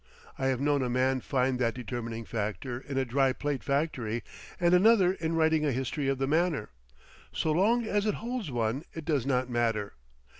[0.35, 4.23] I have known a man find that determining factor in a dry plate factory,
[4.59, 6.69] and another in writing a history of the Manor.
[7.31, 9.93] So long as it holds one, it does not matter.